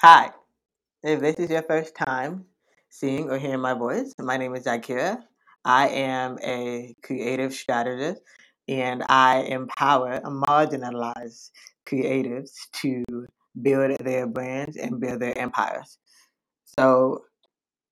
Hi, 0.00 0.30
if 1.02 1.18
this 1.18 1.40
is 1.40 1.50
your 1.50 1.62
first 1.62 1.96
time 1.96 2.44
seeing 2.88 3.30
or 3.30 3.36
hearing 3.36 3.58
my 3.60 3.74
voice, 3.74 4.14
my 4.20 4.36
name 4.36 4.54
is 4.54 4.64
Akira. 4.64 5.18
I 5.64 5.88
am 5.88 6.38
a 6.40 6.94
creative 7.02 7.52
strategist 7.52 8.22
and 8.68 9.02
I 9.08 9.40
empower 9.40 10.20
marginalized 10.20 11.50
creatives 11.84 12.52
to 12.74 13.04
build 13.60 13.96
their 13.98 14.28
brands 14.28 14.76
and 14.76 15.00
build 15.00 15.20
their 15.20 15.36
empires. 15.36 15.98
So 16.78 17.24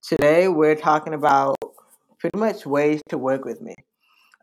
today 0.03 0.47
we're 0.47 0.77
talking 0.77 1.15
about 1.15 1.57
pretty 2.21 2.39
much 2.39 2.67
ways 2.67 3.03
to 3.09 3.19
work 3.19 3.45
with 3.45 3.61
me. 3.61 3.75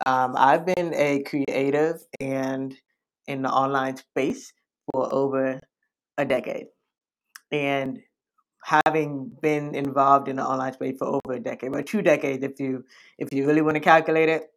Um, 0.05 0.35
I've 0.37 0.65
been 0.65 0.93
a 0.95 1.23
creative 1.23 2.01
and 2.19 2.75
in 3.27 3.41
the 3.41 3.49
online 3.49 3.95
space 3.95 4.51
for 4.91 5.13
over 5.13 5.61
a 6.17 6.25
decade. 6.25 6.67
And 7.53 7.99
having 8.63 9.31
been 9.41 9.75
involved 9.75 10.27
in 10.27 10.37
the 10.37 10.43
online 10.43 10.73
space 10.73 10.97
for 10.97 11.07
over 11.07 11.33
a 11.35 11.39
decade, 11.39 11.75
or 11.75 11.83
two 11.83 12.01
decades 12.01 12.43
if 12.43 12.59
you 12.59 12.83
if 13.19 13.31
you 13.31 13.45
really 13.45 13.61
want 13.61 13.75
to 13.75 13.79
calculate 13.81 14.27
it. 14.27 14.49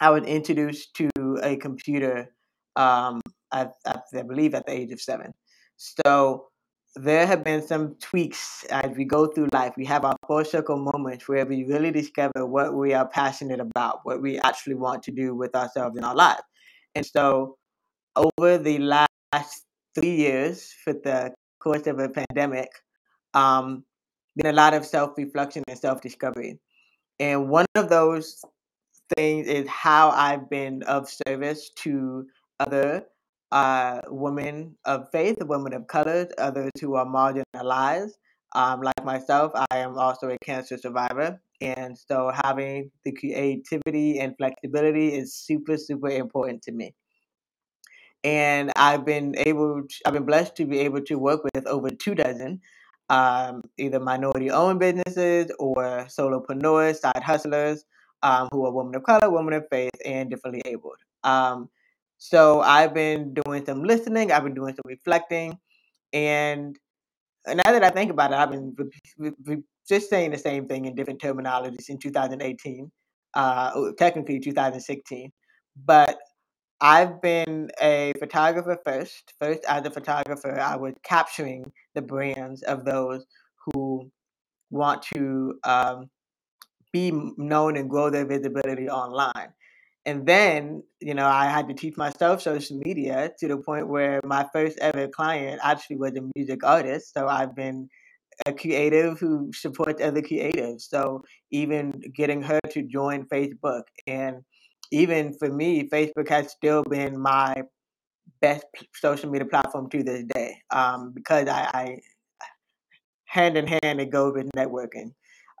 I 0.00 0.10
was 0.10 0.24
introduced 0.24 0.94
to 0.96 1.10
a 1.42 1.56
computer, 1.56 2.34
um, 2.76 3.20
I, 3.52 3.68
I, 3.86 3.96
I 4.16 4.22
believe, 4.22 4.54
at 4.54 4.66
the 4.66 4.72
age 4.72 4.92
of 4.92 5.00
seven. 5.00 5.32
So 5.76 6.48
there 6.96 7.26
have 7.26 7.42
been 7.42 7.62
some 7.66 7.96
tweaks 8.00 8.64
as 8.70 8.96
we 8.96 9.04
go 9.04 9.26
through 9.26 9.48
life. 9.52 9.74
We 9.76 9.84
have 9.86 10.04
our 10.04 10.16
full 10.26 10.44
circle 10.44 10.78
moments 10.78 11.28
where 11.28 11.46
we 11.46 11.64
really 11.64 11.90
discover 11.90 12.46
what 12.46 12.74
we 12.74 12.94
are 12.94 13.06
passionate 13.06 13.60
about, 13.60 14.00
what 14.04 14.22
we 14.22 14.38
actually 14.40 14.74
want 14.74 15.02
to 15.04 15.10
do 15.10 15.34
with 15.34 15.54
ourselves 15.56 15.96
in 15.96 16.04
our 16.04 16.14
lives. 16.14 16.42
And 16.94 17.04
so 17.04 17.56
over 18.16 18.58
the 18.58 18.78
last 18.78 19.64
three 19.94 20.16
years, 20.16 20.72
for 20.84 20.92
the 20.92 21.34
course 21.64 21.86
of 21.86 21.98
a 21.98 22.08
pandemic, 22.10 22.70
um, 23.32 23.84
been 24.36 24.46
a 24.46 24.52
lot 24.52 24.74
of 24.74 24.84
self 24.84 25.12
reflection 25.16 25.62
and 25.66 25.78
self 25.78 26.00
discovery. 26.00 26.60
And 27.18 27.48
one 27.48 27.66
of 27.74 27.88
those 27.88 28.44
things 29.16 29.46
is 29.46 29.66
how 29.68 30.10
I've 30.10 30.48
been 30.50 30.82
of 30.84 31.08
service 31.08 31.70
to 31.76 32.26
other 32.60 33.06
uh, 33.50 34.00
women 34.08 34.76
of 34.84 35.10
faith, 35.10 35.38
women 35.40 35.72
of 35.72 35.86
color, 35.86 36.28
others 36.38 36.72
who 36.80 36.94
are 36.94 37.06
marginalized. 37.06 38.12
Um, 38.56 38.82
like 38.82 39.04
myself, 39.04 39.50
I 39.54 39.78
am 39.78 39.98
also 39.98 40.28
a 40.28 40.38
cancer 40.44 40.78
survivor. 40.78 41.40
And 41.60 41.98
so 41.98 42.30
having 42.44 42.90
the 43.04 43.10
creativity 43.10 44.20
and 44.20 44.36
flexibility 44.36 45.08
is 45.14 45.34
super, 45.34 45.76
super 45.76 46.08
important 46.08 46.62
to 46.62 46.72
me 46.72 46.94
and 48.24 48.72
I've 48.74 49.04
been 49.04 49.34
able, 49.36 49.82
to, 49.82 49.96
I've 50.06 50.14
been 50.14 50.24
blessed 50.24 50.56
to 50.56 50.64
be 50.64 50.80
able 50.80 51.02
to 51.02 51.18
work 51.18 51.44
with 51.44 51.66
over 51.66 51.90
two 51.90 52.14
dozen, 52.14 52.60
um, 53.10 53.62
either 53.78 54.00
minority-owned 54.00 54.80
businesses 54.80 55.52
or 55.58 56.06
solopreneurs, 56.08 56.96
side 56.96 57.22
hustlers, 57.22 57.84
um, 58.22 58.48
who 58.50 58.64
are 58.64 58.72
women 58.72 58.94
of 58.94 59.02
color, 59.02 59.30
women 59.30 59.52
of 59.52 59.68
faith, 59.70 59.92
and 60.06 60.30
differently 60.30 60.62
abled. 60.64 60.96
Um, 61.22 61.68
so 62.16 62.62
I've 62.62 62.94
been 62.94 63.34
doing 63.34 63.66
some 63.66 63.84
listening, 63.84 64.32
I've 64.32 64.44
been 64.44 64.54
doing 64.54 64.74
some 64.74 64.84
reflecting, 64.86 65.58
and 66.14 66.78
now 67.46 67.72
that 67.72 67.84
I 67.84 67.90
think 67.90 68.10
about 68.10 68.32
it, 68.32 68.36
I've 68.36 68.50
been 68.50 68.74
re- 69.18 69.32
re- 69.44 69.62
just 69.86 70.08
saying 70.08 70.30
the 70.30 70.38
same 70.38 70.66
thing 70.66 70.86
in 70.86 70.94
different 70.94 71.20
terminologies 71.20 71.90
in 71.90 71.98
2018, 71.98 72.90
uh, 73.34 73.90
technically 73.98 74.40
2016, 74.40 75.30
but 75.84 76.18
I've 76.84 77.22
been 77.22 77.70
a 77.80 78.12
photographer 78.18 78.78
first. 78.84 79.32
First, 79.40 79.64
as 79.66 79.86
a 79.86 79.90
photographer, 79.90 80.60
I 80.60 80.76
was 80.76 80.92
capturing 81.02 81.72
the 81.94 82.02
brands 82.02 82.62
of 82.62 82.84
those 82.84 83.24
who 83.64 84.10
want 84.70 85.02
to 85.14 85.58
um, 85.64 86.10
be 86.92 87.10
known 87.38 87.78
and 87.78 87.88
grow 87.88 88.10
their 88.10 88.26
visibility 88.26 88.90
online. 88.90 89.54
And 90.04 90.26
then, 90.26 90.82
you 91.00 91.14
know, 91.14 91.26
I 91.26 91.46
had 91.46 91.68
to 91.68 91.74
teach 91.74 91.96
myself 91.96 92.42
social 92.42 92.78
media 92.84 93.30
to 93.38 93.48
the 93.48 93.56
point 93.56 93.88
where 93.88 94.20
my 94.22 94.46
first 94.52 94.78
ever 94.80 95.08
client 95.08 95.60
actually 95.64 95.96
was 95.96 96.12
a 96.16 96.28
music 96.36 96.64
artist. 96.64 97.14
So 97.14 97.28
I've 97.28 97.56
been 97.56 97.88
a 98.46 98.52
creative 98.52 99.18
who 99.18 99.50
supports 99.54 100.02
other 100.02 100.20
creatives. 100.20 100.82
So 100.82 101.22
even 101.50 102.02
getting 102.14 102.42
her 102.42 102.60
to 102.72 102.82
join 102.82 103.24
Facebook 103.26 103.84
and 104.06 104.44
even 104.90 105.32
for 105.32 105.50
me, 105.50 105.88
Facebook 105.88 106.28
has 106.28 106.50
still 106.50 106.82
been 106.84 107.18
my 107.20 107.62
best 108.40 108.66
social 108.94 109.30
media 109.30 109.46
platform 109.46 109.88
to 109.90 110.02
this 110.02 110.24
day 110.34 110.56
um, 110.70 111.12
because 111.14 111.48
I, 111.48 111.70
I 111.74 111.98
hand 113.24 113.56
in 113.56 113.66
hand 113.66 114.00
it 114.00 114.10
goes 114.10 114.34
with 114.34 114.50
networking. 114.52 115.12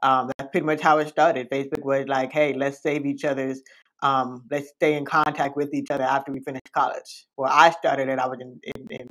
Um, 0.02 0.30
that's 0.36 0.50
pretty 0.50 0.66
much 0.66 0.80
how 0.80 0.98
it 0.98 1.08
started. 1.08 1.50
Facebook 1.50 1.84
was 1.84 2.06
like, 2.06 2.32
hey, 2.32 2.52
let's 2.52 2.82
save 2.82 3.06
each 3.06 3.24
other's, 3.24 3.62
um, 4.02 4.44
let's 4.50 4.68
stay 4.70 4.96
in 4.96 5.04
contact 5.04 5.56
with 5.56 5.72
each 5.72 5.90
other 5.90 6.04
after 6.04 6.30
we 6.30 6.40
finish 6.40 6.60
college. 6.74 7.26
Well, 7.36 7.50
I 7.52 7.70
started 7.70 8.08
it, 8.08 8.18
I 8.18 8.26
was 8.26 8.38
in, 8.40 8.60
in, 8.74 8.86
in 8.90 9.06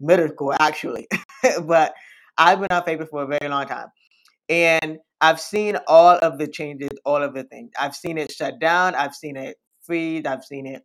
middle 0.00 0.28
school 0.28 0.54
actually, 0.58 1.06
but 1.62 1.94
I've 2.38 2.60
been 2.60 2.68
on 2.70 2.82
Facebook 2.82 3.10
for 3.10 3.24
a 3.24 3.26
very 3.26 3.48
long 3.50 3.66
time. 3.66 3.88
And 4.48 4.98
I've 5.20 5.40
seen 5.40 5.76
all 5.88 6.16
of 6.18 6.38
the 6.38 6.46
changes, 6.46 6.90
all 7.04 7.22
of 7.22 7.34
the 7.34 7.44
things. 7.44 7.72
I've 7.78 7.96
seen 7.96 8.18
it 8.18 8.32
shut 8.32 8.60
down, 8.60 8.94
I've 8.94 9.14
seen 9.14 9.36
it 9.36 9.56
freeze, 9.82 10.24
I've 10.26 10.44
seen 10.44 10.66
it 10.66 10.82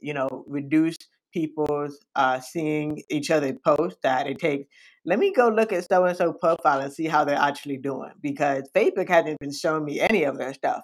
you 0.00 0.14
know, 0.14 0.44
reduce 0.46 0.96
people's 1.32 1.98
uh, 2.16 2.40
seeing 2.40 3.02
each 3.10 3.30
other 3.30 3.52
post 3.64 3.98
that 4.02 4.26
it 4.26 4.38
takes. 4.38 4.66
Let 5.04 5.18
me 5.18 5.32
go 5.32 5.48
look 5.48 5.72
at 5.72 5.88
so 5.88 6.04
and 6.04 6.16
so 6.16 6.32
profile 6.32 6.80
and 6.80 6.92
see 6.92 7.06
how 7.06 7.24
they're 7.24 7.36
actually 7.36 7.78
doing 7.78 8.12
because 8.22 8.68
Facebook 8.74 9.08
hasn't 9.08 9.38
been 9.38 9.52
showing 9.52 9.84
me 9.84 10.00
any 10.00 10.24
of 10.24 10.38
their 10.38 10.54
stuff. 10.54 10.82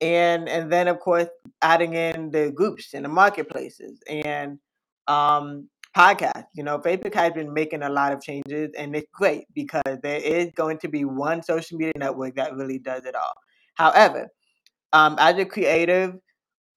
And 0.00 0.48
and 0.48 0.72
then 0.72 0.88
of 0.88 1.00
course 1.00 1.28
adding 1.62 1.94
in 1.94 2.30
the 2.30 2.50
groups 2.50 2.94
and 2.94 3.04
the 3.04 3.08
marketplaces 3.08 4.00
and 4.08 4.58
um, 5.06 5.68
podcasts. 5.96 6.46
You 6.54 6.64
know, 6.64 6.78
Facebook 6.78 7.14
has 7.14 7.32
been 7.32 7.52
making 7.52 7.82
a 7.82 7.88
lot 7.88 8.12
of 8.12 8.20
changes, 8.20 8.70
and 8.76 8.94
it's 8.94 9.06
great 9.12 9.44
because 9.54 9.98
there 10.02 10.20
is 10.20 10.50
going 10.54 10.78
to 10.78 10.88
be 10.88 11.04
one 11.04 11.42
social 11.42 11.78
media 11.78 11.92
network 11.96 12.36
that 12.36 12.54
really 12.54 12.78
does 12.78 13.04
it 13.04 13.14
all. 13.14 13.34
However, 13.74 14.28
um, 14.92 15.16
as 15.18 15.38
a 15.38 15.44
creative, 15.44 16.14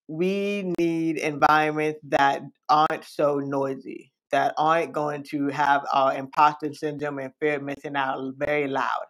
we 0.07 0.73
need 0.79 1.17
environments 1.17 1.99
that 2.09 2.41
aren't 2.69 3.03
so 3.03 3.39
noisy, 3.39 4.11
that 4.31 4.53
aren't 4.57 4.93
going 4.93 5.23
to 5.23 5.47
have 5.49 5.85
our 5.93 6.15
imposter 6.15 6.73
syndrome 6.73 7.19
and 7.19 7.33
fear 7.39 7.55
of 7.55 7.63
missing 7.63 7.95
out 7.95 8.33
very 8.37 8.67
loud. 8.67 9.05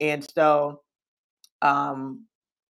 And 0.00 0.26
so 0.34 0.80
um, 1.62 2.24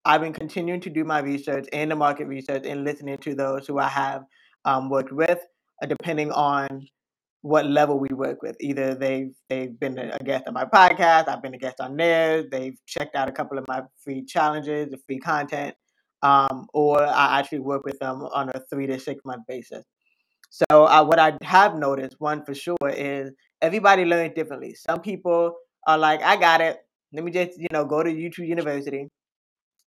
I've 0.05 0.21
been 0.21 0.33
continuing 0.33 0.81
to 0.81 0.91
do 0.91 1.05
my 1.05 1.21
research 1.21 1.69
and 1.73 1.91
the 1.91 1.97
market 1.97 2.27
research 2.27 2.65
and 2.67 2.85
listening 2.85 3.19
to 3.19 3.35
those 3.35 3.67
who 3.67 3.79
I 3.79 3.89
have 3.89 4.25
um, 4.65 4.91
worked 4.91 5.13
with, 5.13 5.39
depending 5.87 6.33
on 6.33 6.87
what 7.43 7.67
level 7.67 7.99
we 7.99 8.09
work 8.13 8.43
with. 8.43 8.57
Either 8.61 8.95
they've 8.95 9.33
they've 9.49 9.79
been 9.79 9.99
a 9.99 10.19
guest 10.25 10.45
on 10.49 10.55
my 10.55 10.65
podcast, 10.65 11.29
I've 11.29 11.43
been 11.43 11.55
a 11.55 11.59
guest 11.59 11.81
on 11.81 11.97
theirs, 11.97 12.47
they've 12.51 12.77
checked 12.87 13.15
out 13.15 13.29
a 13.29 13.33
couple 13.33 13.59
of 13.59 13.65
my 13.69 13.83
free 14.03 14.25
challenges, 14.25 14.91
the 14.91 14.99
free 15.07 15.19
content, 15.19 15.75
um, 16.23 16.67
or 16.75 17.03
I 17.03 17.39
actually 17.39 17.61
work 17.61 17.85
with 17.85 17.99
them 18.01 18.23
on 18.23 18.51
a 18.51 18.61
three 18.71 18.87
to 18.87 18.99
six 18.99 19.21
month 19.25 19.43
basis. 19.47 19.85
So 20.51 20.87
uh, 20.87 21.05
what 21.05 21.19
I 21.19 21.37
have 21.43 21.77
noticed, 21.77 22.17
one 22.19 22.45
for 22.45 22.55
sure, 22.55 22.77
is 22.89 23.31
everybody 23.61 24.05
learns 24.05 24.35
differently. 24.35 24.75
Some 24.75 25.01
people 25.01 25.55
are 25.87 25.99
like, 25.99 26.23
I 26.23 26.37
got 26.37 26.61
it. 26.61 26.79
Let 27.13 27.25
me 27.25 27.31
just, 27.31 27.59
you 27.59 27.69
know, 27.73 27.85
go 27.85 28.03
to 28.03 28.11
YouTube 28.11 28.49
University 28.49 29.09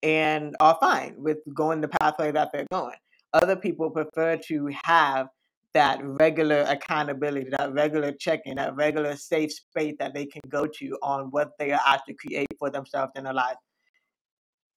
and 0.03 0.55
are 0.59 0.77
fine 0.79 1.15
with 1.17 1.37
going 1.53 1.81
the 1.81 1.87
pathway 1.87 2.31
that 2.31 2.49
they're 2.53 2.67
going. 2.71 2.95
Other 3.33 3.55
people 3.55 3.89
prefer 3.89 4.37
to 4.47 4.69
have 4.83 5.27
that 5.73 5.99
regular 6.03 6.61
accountability, 6.67 7.49
that 7.57 7.73
regular 7.73 8.11
check-in, 8.11 8.57
that 8.57 8.75
regular 8.75 9.15
safe 9.15 9.51
space 9.53 9.95
that 9.99 10.13
they 10.13 10.25
can 10.25 10.41
go 10.49 10.65
to 10.65 10.97
on 11.01 11.27
what 11.31 11.51
they 11.59 11.71
are 11.71 11.79
asked 11.85 12.05
to 12.07 12.13
create 12.13 12.47
for 12.59 12.69
themselves 12.69 13.11
in 13.15 13.23
their 13.23 13.33
life. 13.33 13.55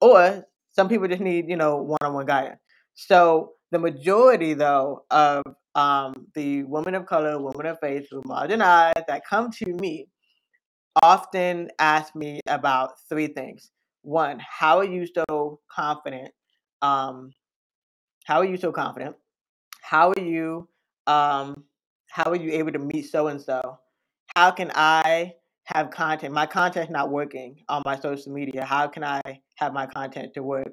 Or 0.00 0.44
some 0.70 0.88
people 0.88 1.08
just 1.08 1.20
need, 1.20 1.48
you 1.48 1.56
know, 1.56 1.76
one-on-one 1.76 2.26
guidance. 2.26 2.60
So 2.94 3.52
the 3.72 3.78
majority, 3.78 4.54
though, 4.54 5.04
of 5.10 5.42
um, 5.74 6.14
the 6.34 6.62
women 6.64 6.94
of 6.94 7.06
color, 7.06 7.40
women 7.40 7.66
of 7.66 7.78
faith 7.80 8.06
who 8.10 8.22
marginalized 8.22 9.06
that 9.08 9.22
come 9.28 9.50
to 9.50 9.72
me 9.74 10.06
often 11.02 11.68
ask 11.80 12.14
me 12.14 12.40
about 12.46 12.92
three 13.08 13.26
things. 13.26 13.72
One, 14.02 14.38
how 14.38 14.78
are 14.78 14.84
you 14.84 15.06
so 15.06 15.60
confident? 15.74 16.30
Um, 16.82 17.32
how 18.24 18.38
are 18.38 18.44
you 18.44 18.56
so 18.56 18.70
confident? 18.70 19.16
How 19.82 20.10
are 20.10 20.20
you 20.20 20.68
um, 21.06 21.64
how 22.08 22.30
are 22.30 22.36
you 22.36 22.52
able 22.52 22.72
to 22.72 22.78
meet 22.78 23.10
so 23.10 23.28
and 23.28 23.40
so? 23.40 23.78
How 24.36 24.50
can 24.50 24.70
I 24.74 25.34
have 25.64 25.90
content? 25.90 26.32
My 26.32 26.46
content's 26.46 26.90
not 26.90 27.10
working 27.10 27.56
on 27.68 27.82
my 27.84 27.98
social 27.98 28.32
media. 28.32 28.64
How 28.64 28.88
can 28.88 29.04
I 29.04 29.20
have 29.56 29.72
my 29.72 29.86
content 29.86 30.34
to 30.34 30.42
work? 30.42 30.72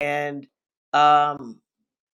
And 0.00 0.46
um, 0.92 1.60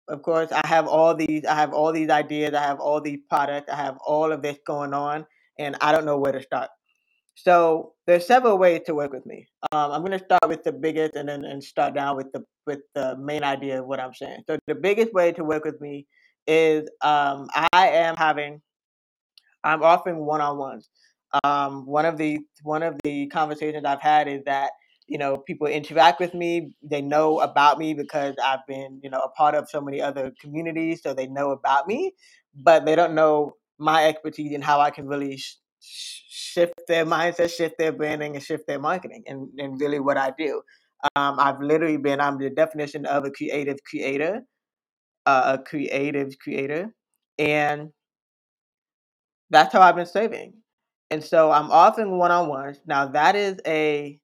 of 0.08 0.22
course, 0.22 0.52
I 0.52 0.66
have 0.68 0.88
all 0.88 1.16
these. 1.16 1.46
I 1.46 1.56
have 1.56 1.74
all 1.74 1.92
these 1.92 2.10
ideas. 2.10 2.54
I 2.54 2.62
have 2.62 2.80
all 2.80 3.02
these 3.02 3.20
products. 3.30 3.72
I 3.72 3.76
have 3.76 3.98
all 4.06 4.32
of 4.32 4.42
this 4.42 4.58
going 4.66 4.94
on, 4.94 5.26
and 5.60 5.76
I 5.82 5.92
don't 5.92 6.06
know 6.06 6.18
where 6.18 6.34
to 6.34 6.42
start. 6.42 6.70
So 7.36 7.94
there's 8.06 8.28
several 8.28 8.58
ways 8.58 8.82
to 8.86 8.94
work 8.94 9.12
with 9.12 9.26
me. 9.26 9.48
Um, 9.72 9.92
I'm 9.92 10.02
going 10.02 10.18
to 10.18 10.24
start 10.24 10.48
with 10.48 10.64
the 10.64 10.72
biggest 10.72 11.16
and 11.16 11.28
then 11.28 11.46
and 11.46 11.64
start 11.64 11.96
down 11.96 12.16
with 12.16 12.32
the 12.32 12.44
with 12.68 12.80
the 12.96 13.18
main 13.18 13.44
idea 13.44 13.80
of 13.82 13.88
what 13.88 14.00
I'm 14.00 14.14
saying. 14.14 14.44
So 14.48 14.58
the 14.68 14.76
biggest 14.76 15.14
way 15.14 15.32
to 15.32 15.44
work 15.44 15.66
with 15.66 15.80
me 15.82 16.06
is 16.48 16.90
um, 17.02 17.48
I 17.54 17.88
am 17.90 18.16
having 18.16 18.62
I'm 19.64 19.84
offering 19.84 20.18
one-on-ones. 20.18 20.90
Um, 21.44 21.86
one 21.86 22.06
of 22.06 22.18
the 22.18 22.40
one 22.64 22.84
of 22.84 22.96
the 23.04 23.28
conversations 23.28 23.86
I've 23.86 24.02
had 24.02 24.28
is 24.28 24.44
that 24.46 24.72
you 25.08 25.18
know 25.18 25.38
people 25.38 25.68
interact 25.68 26.20
with 26.20 26.34
me. 26.34 26.76
They 26.84 27.02
know 27.02 27.40
about 27.40 27.80
me 27.80 27.94
because 27.94 28.36
I've 28.44 28.66
been 28.68 29.00
you 29.04 29.10
know 29.10 29.20
a 29.20 29.30
part 29.30 29.56
of 29.56 29.70
so 29.70 29.82
many 29.82 30.02
other 30.02 30.32
communities, 30.40 31.02
so 31.02 31.14
they 31.14 31.28
know 31.28 31.52
about 31.52 31.88
me, 31.88 32.14
but 32.56 32.86
they 32.86 32.96
don't 32.96 33.16
know 33.16 33.54
my 33.80 34.06
expertise 34.06 34.54
and 34.54 34.64
how 34.64 34.80
I 34.80 34.92
can 34.92 35.08
really 35.08 35.38
sh- 35.38 35.56
shift 35.80 36.74
their 36.88 37.06
mindset, 37.06 37.56
shift 37.56 37.78
their 37.80 37.92
branding, 37.92 38.36
and 38.36 38.44
shift 38.44 38.68
their 38.68 38.80
marketing, 38.80 39.24
and, 39.26 39.50
and 39.58 39.82
really 39.82 40.00
what 40.00 40.18
I 40.18 40.34
do. 40.38 40.62
Um, 41.16 41.38
I've 41.40 41.60
literally 41.60 41.98
been 41.98 42.22
I'm 42.22 42.38
the 42.38 42.52
definition 42.52 43.06
of 43.08 43.26
a 43.26 43.32
creative 43.32 43.78
creator, 43.90 44.42
uh, 45.26 45.58
a 45.58 45.64
creative 45.64 46.38
creator, 46.40 46.94
and 47.38 47.92
that's 49.50 49.74
how 49.74 49.82
I've 49.82 49.96
been 49.96 50.06
saving. 50.06 50.54
And 51.12 51.24
so 51.24 51.52
I'm 51.52 51.70
offering 51.72 52.18
one 52.18 52.32
on 52.32 52.50
ones. 52.50 52.82
Now 52.88 53.08
that 53.08 53.36
is 53.36 53.60
a 53.68 54.20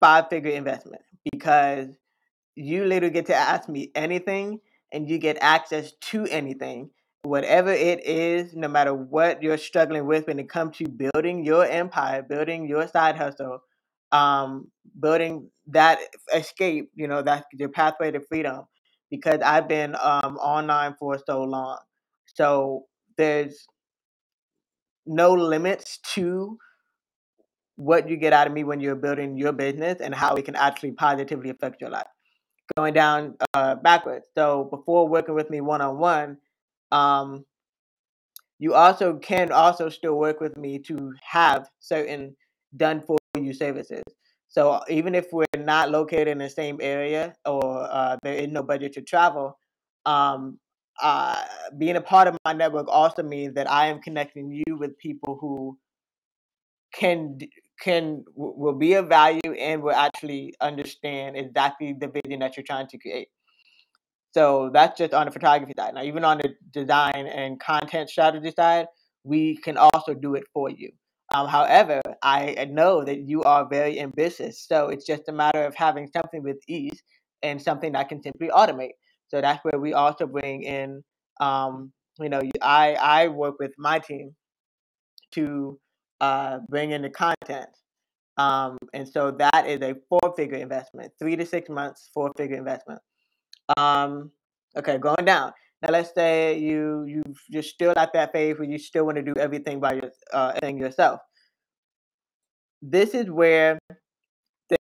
five 0.00 0.28
figure 0.30 0.52
investment 0.52 1.02
because 1.30 1.88
you 2.56 2.84
literally 2.84 3.12
get 3.12 3.26
to 3.26 3.34
ask 3.34 3.68
me 3.68 3.90
anything 3.94 4.60
and 4.92 5.08
you 5.08 5.18
get 5.18 5.38
access 5.40 5.92
to 6.00 6.26
anything. 6.26 6.90
Whatever 7.24 7.72
it 7.72 8.04
is, 8.04 8.54
no 8.54 8.68
matter 8.68 8.92
what 8.92 9.42
you're 9.42 9.58
struggling 9.58 10.06
with 10.06 10.26
when 10.26 10.38
it 10.38 10.48
comes 10.48 10.76
to 10.78 10.88
building 10.88 11.44
your 11.44 11.64
empire, 11.64 12.22
building 12.22 12.66
your 12.66 12.88
side 12.88 13.16
hustle, 13.16 13.60
um, 14.10 14.68
building 14.98 15.48
that 15.68 16.00
escape, 16.34 16.90
you 16.94 17.06
know, 17.06 17.22
that's 17.22 17.46
your 17.52 17.68
pathway 17.68 18.10
to 18.10 18.20
freedom. 18.20 18.64
Because 19.12 19.40
I've 19.44 19.68
been 19.68 19.94
um, 20.02 20.38
online 20.38 20.96
for 20.98 21.20
so 21.26 21.42
long. 21.44 21.78
So 22.24 22.86
there's 23.18 23.66
no 25.04 25.34
limits 25.34 25.98
to 26.14 26.56
what 27.76 28.08
you 28.08 28.16
get 28.16 28.32
out 28.32 28.46
of 28.46 28.54
me 28.54 28.64
when 28.64 28.80
you're 28.80 28.94
building 28.96 29.36
your 29.36 29.52
business 29.52 30.00
and 30.00 30.14
how 30.14 30.34
it 30.36 30.46
can 30.46 30.56
actually 30.56 30.92
positively 30.92 31.50
affect 31.50 31.82
your 31.82 31.90
life. 31.90 32.06
Going 32.76 32.94
down 32.94 33.36
uh, 33.52 33.74
backwards. 33.74 34.28
So 34.34 34.64
before 34.70 35.06
working 35.06 35.34
with 35.34 35.50
me 35.50 35.60
one 35.60 35.82
on 35.82 35.98
one, 35.98 36.38
you 38.58 38.74
also 38.74 39.18
can 39.18 39.52
also 39.52 39.90
still 39.90 40.14
work 40.14 40.40
with 40.40 40.56
me 40.56 40.78
to 40.78 41.12
have 41.22 41.68
certain 41.80 42.34
done 42.76 43.02
for 43.02 43.18
you 43.38 43.52
services. 43.52 44.02
So 44.52 44.82
even 44.88 45.14
if 45.14 45.32
we're 45.32 45.46
not 45.56 45.90
located 45.90 46.28
in 46.28 46.38
the 46.38 46.50
same 46.50 46.78
area 46.82 47.34
or 47.46 47.88
uh, 47.90 48.18
there 48.22 48.34
is 48.34 48.48
no 48.48 48.62
budget 48.62 48.92
to 48.94 49.00
travel, 49.02 49.58
um, 50.04 50.58
uh, 51.00 51.42
being 51.78 51.96
a 51.96 52.02
part 52.02 52.28
of 52.28 52.36
my 52.44 52.52
network 52.52 52.86
also 52.88 53.22
means 53.22 53.54
that 53.54 53.70
I 53.70 53.86
am 53.86 54.00
connecting 54.00 54.50
you 54.50 54.76
with 54.76 54.96
people 54.98 55.38
who 55.40 55.78
can 56.94 57.38
can 57.80 58.24
will 58.36 58.74
be 58.74 58.92
of 58.94 59.08
value 59.08 59.40
and 59.58 59.82
will 59.82 59.94
actually 59.94 60.54
understand 60.60 61.36
exactly 61.36 61.94
the 61.98 62.08
vision 62.08 62.40
that 62.40 62.54
you're 62.56 62.64
trying 62.64 62.88
to 62.88 62.98
create. 62.98 63.28
So 64.32 64.70
that's 64.72 64.98
just 64.98 65.14
on 65.14 65.26
the 65.26 65.32
photography 65.32 65.72
side. 65.78 65.94
Now, 65.94 66.02
even 66.02 66.24
on 66.24 66.38
the 66.38 66.54
design 66.70 67.26
and 67.26 67.58
content 67.58 68.10
strategy 68.10 68.52
side, 68.54 68.86
we 69.24 69.56
can 69.56 69.78
also 69.78 70.12
do 70.12 70.34
it 70.34 70.44
for 70.52 70.68
you. 70.68 70.92
Um, 71.32 71.48
however, 71.48 72.00
I 72.22 72.66
know 72.70 73.04
that 73.04 73.20
you 73.20 73.42
are 73.42 73.66
very 73.68 74.00
ambitious, 74.00 74.64
so 74.66 74.88
it's 74.88 75.06
just 75.06 75.28
a 75.28 75.32
matter 75.32 75.64
of 75.64 75.74
having 75.74 76.08
something 76.14 76.42
with 76.42 76.58
ease 76.68 77.02
and 77.42 77.60
something 77.60 77.92
that 77.92 78.08
can 78.08 78.22
simply 78.22 78.48
automate. 78.48 78.96
So 79.28 79.40
that's 79.40 79.64
where 79.64 79.80
we 79.80 79.94
also 79.94 80.26
bring 80.26 80.62
in, 80.62 81.02
um, 81.40 81.92
you 82.20 82.28
know, 82.28 82.42
I 82.60 82.94
I 82.94 83.28
work 83.28 83.54
with 83.58 83.72
my 83.78 83.98
team 83.98 84.34
to 85.32 85.78
uh, 86.20 86.58
bring 86.68 86.90
in 86.90 87.02
the 87.02 87.10
content. 87.10 87.70
Um, 88.36 88.76
and 88.92 89.08
so 89.08 89.30
that 89.32 89.66
is 89.66 89.80
a 89.82 89.94
four 90.08 90.34
figure 90.36 90.58
investment, 90.58 91.12
three 91.18 91.36
to 91.36 91.46
six 91.46 91.68
months, 91.68 92.10
four 92.12 92.30
figure 92.36 92.56
investment. 92.56 93.00
Um, 93.76 94.30
okay, 94.76 94.98
going 94.98 95.24
down. 95.24 95.52
Now 95.82 95.90
let's 95.90 96.14
say 96.14 96.58
you 96.58 97.04
you 97.06 97.22
you're 97.48 97.62
still 97.62 97.92
at 97.96 98.12
that 98.12 98.32
phase 98.32 98.56
where 98.58 98.68
you 98.68 98.78
still 98.78 99.04
want 99.04 99.16
to 99.16 99.22
do 99.22 99.34
everything 99.38 99.80
by 99.80 99.94
your 99.94 100.10
uh, 100.32 100.52
yourself. 100.62 101.20
This 102.80 103.14
is 103.14 103.28
where 103.30 103.78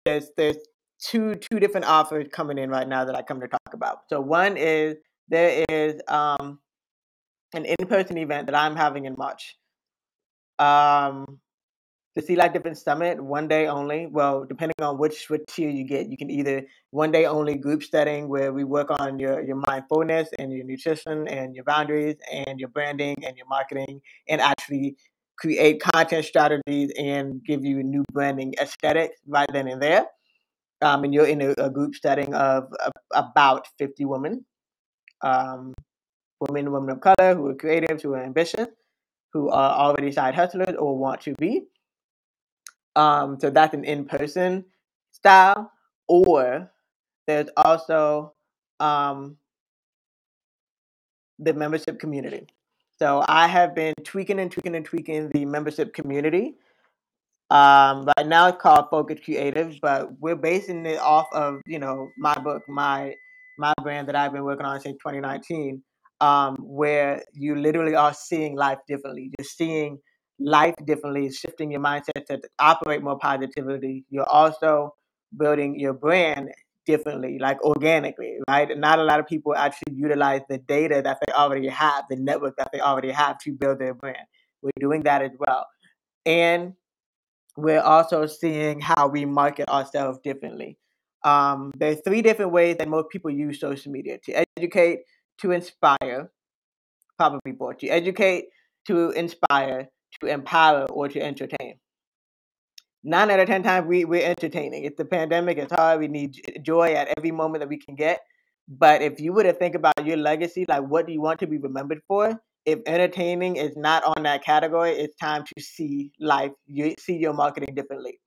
there's 0.06 0.32
there's 0.38 0.58
two 1.00 1.36
two 1.36 1.60
different 1.60 1.86
offers 1.86 2.28
coming 2.32 2.58
in 2.58 2.70
right 2.70 2.88
now 2.88 3.04
that 3.06 3.16
I 3.16 3.22
come 3.22 3.42
to 3.42 3.48
talk 3.48 3.74
about. 3.74 4.00
So 4.10 4.22
one 4.22 4.56
is 4.56 4.96
there 5.28 5.66
is 5.70 6.02
um, 6.08 6.60
an 7.54 7.66
in 7.66 7.88
person 7.88 8.18
event 8.18 8.48
that 8.48 8.56
I'm 8.56 8.76
having 8.76 9.06
in 9.06 9.16
March. 9.18 9.56
Um, 10.60 11.40
the 12.16 12.22
See 12.22 12.38
Life 12.38 12.54
Different 12.54 12.78
Summit, 12.78 13.22
one 13.22 13.50
day 13.50 13.68
only. 13.68 14.08
Well, 14.08 14.46
depending 14.46 14.76
on 14.82 14.98
which, 14.98 15.30
which 15.30 15.42
tier 15.50 15.70
you 15.70 15.84
get, 15.84 16.10
you 16.10 16.16
can 16.16 16.32
either 16.32 16.64
one 16.92 17.12
day 17.12 17.26
only 17.26 17.58
group 17.58 17.84
setting 17.84 18.30
where 18.30 18.54
we 18.54 18.64
work 18.64 18.88
on 18.90 19.20
your, 19.20 19.42
your 19.42 19.62
mindfulness 19.68 20.30
and 20.40 20.54
your 20.54 20.64
nutrition 20.64 21.28
and 21.28 21.54
your 21.54 21.66
boundaries 21.66 22.16
and 22.32 22.58
your 22.58 22.70
branding 22.70 23.18
and 23.26 23.36
your 23.36 23.48
marketing 23.48 24.00
and 24.30 24.40
actually 24.40 24.96
create 25.38 25.82
content 25.82 26.24
strategies 26.24 26.94
and 26.98 27.44
give 27.44 27.66
you 27.66 27.84
new 27.84 28.06
branding 28.14 28.56
aesthetics 28.62 29.20
right 29.28 29.50
then 29.52 29.68
and 29.68 29.82
there. 29.82 30.06
Um, 30.82 31.04
and 31.04 31.14
you're 31.14 31.28
in 31.28 31.42
a, 31.42 31.54
a 31.58 31.70
group 31.70 31.96
setting 31.96 32.34
of, 32.34 32.72
of, 32.86 32.92
about 33.14 33.68
50 33.78 34.06
women, 34.06 34.46
um, 35.22 35.74
women, 36.40 36.72
women 36.72 36.92
of 36.92 37.02
color 37.02 37.36
who 37.36 37.48
are 37.48 37.56
creatives, 37.56 38.02
who 38.02 38.14
are 38.14 38.24
ambitious, 38.24 38.68
who 39.34 39.50
are 39.50 39.72
already 39.72 40.14
side 40.14 40.34
hustlers 40.34 40.76
or 40.80 40.98
want 40.98 41.20
to 41.22 41.34
be 41.38 41.64
um, 42.96 43.40
so 43.40 43.50
that's 43.50 43.74
an 43.74 43.84
in-person 43.84 44.66
style, 45.12 45.72
or 46.08 46.72
there's 47.28 47.50
also 47.58 48.34
um, 48.80 49.38
the 51.40 51.54
membership 51.54 52.00
community. 52.00 52.48
So 52.98 53.24
I 53.28 53.48
have 53.48 53.76
been 53.76 53.94
tweaking 54.04 54.40
and 54.40 54.52
tweaking 54.52 54.76
and 54.76 54.86
tweaking 54.86 55.30
the 55.30 55.46
membership 55.46 55.94
community 55.94 56.56
um, 57.52 58.06
right 58.18 58.26
now 58.26 58.48
it's 58.48 58.62
called 58.62 58.88
Focus 58.90 59.20
Creative, 59.24 59.78
but 59.82 60.10
we're 60.20 60.36
basing 60.36 60.86
it 60.86 61.00
off 61.00 61.28
of 61.32 61.62
you 61.68 61.78
know 61.78 62.10
my 62.18 62.34
book, 62.40 62.64
my 62.68 63.14
my 63.60 63.74
brand 63.84 64.08
that 64.08 64.16
I've 64.16 64.34
been 64.34 64.44
working 64.44 64.66
on 64.66 64.82
since 64.82 64.98
2019, 64.98 65.84
um, 66.22 66.58
where 66.60 67.24
you 67.34 67.56
literally 67.56 67.96
are 67.96 68.14
seeing 68.14 68.56
life 68.56 68.80
differently. 68.88 69.30
You're 69.38 69.46
seeing 69.46 70.00
life 70.40 70.76
differently, 70.86 71.32
shifting 71.32 71.72
your 71.72 71.82
mindset 71.82 72.26
to 72.28 72.42
operate 72.60 73.02
more 73.02 73.18
positively. 73.18 74.06
You're 74.10 74.30
also 74.30 74.96
building 75.38 75.80
your 75.80 75.94
brand 75.94 76.50
differently, 76.86 77.38
like 77.40 77.62
organically, 77.64 78.38
right? 78.48 78.70
Not 78.78 79.00
a 79.00 79.04
lot 79.04 79.20
of 79.20 79.28
people 79.28 79.56
actually 79.56 79.96
utilize 79.96 80.42
the 80.50 80.58
data 80.58 81.02
that 81.04 81.18
they 81.26 81.34
already 81.34 81.68
have, 81.68 82.06
the 82.10 82.16
network 82.16 82.58
that 82.58 82.70
they 82.72 82.80
already 82.80 83.12
have 83.12 83.38
to 83.40 83.52
build 83.52 83.80
their 83.80 83.94
brand. 83.94 84.26
We're 84.62 84.72
doing 84.80 85.04
that 85.04 85.22
as 85.22 85.32
well. 85.40 85.66
And 86.26 86.74
we're 87.58 87.82
also 87.82 88.26
seeing 88.26 88.82
how 88.82 89.08
we 89.08 89.26
market 89.26 89.70
ourselves 89.70 90.20
differently. 90.24 90.78
Um, 91.24 91.72
there's 91.76 92.02
three 92.06 92.22
different 92.22 92.52
ways 92.52 92.78
that 92.78 92.88
most 92.88 93.10
people 93.10 93.32
use 93.32 93.60
social 93.60 93.92
media 93.92 94.20
to 94.26 94.46
educate, 94.58 95.00
to 95.40 95.52
inspire, 95.52 96.32
probably 97.18 97.54
four, 97.58 97.74
to 97.76 97.88
educate, 97.88 98.46
to 98.88 99.10
inspire, 99.12 99.88
to 100.22 100.28
empower, 100.28 100.86
or 100.86 101.08
to 101.08 101.20
entertain. 101.20 101.76
Nine 103.04 103.30
out 103.30 103.40
of 103.40 103.48
10 103.48 103.64
times 103.64 103.88
we, 103.88 104.04
we're 104.04 104.26
entertaining. 104.26 104.84
It's 104.84 104.98
the 104.98 105.06
pandemic, 105.06 105.58
it's 105.58 105.72
hard, 105.72 106.00
we 106.00 106.08
need 106.08 106.36
joy 106.64 106.94
at 106.94 107.14
every 107.18 107.32
moment 107.32 107.62
that 107.62 107.70
we 107.70 107.78
can 107.78 107.96
get. 107.96 108.22
But 108.68 109.04
if 109.04 109.20
you 109.20 109.32
were 109.32 109.44
to 109.44 109.54
think 109.54 109.76
about 109.76 110.06
your 110.06 110.18
legacy, 110.18 110.66
like 110.68 110.82
what 110.82 111.06
do 111.06 111.14
you 111.14 111.22
want 111.22 111.40
to 111.42 111.48
be 111.48 111.60
remembered 111.60 112.02
for? 112.08 112.40
If 112.66 112.80
entertaining 112.88 113.58
is 113.58 113.78
not 113.78 114.04
on 114.04 114.24
that 114.24 114.44
category, 114.44 114.92
it's 114.92 115.16
time 115.18 115.44
to 115.56 115.64
see 115.64 116.12
life, 116.20 116.52
you 116.66 116.96
see 117.00 117.16
your 117.16 117.34
marketing 117.34 117.76
differently. 117.76 118.20